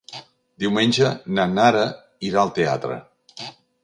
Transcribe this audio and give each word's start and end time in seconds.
Diumenge 0.61 1.11
na 1.39 1.45
Nara 1.51 1.83
irà 2.31 2.39
al 2.45 2.53
teatre. 2.57 2.99